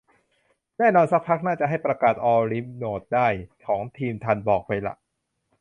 [0.77, 3.27] แน่นอน ซักพักน่าจะให้ประกาศออลรีโมทได้
[3.65, 4.93] ของทีมทันบอกไปละ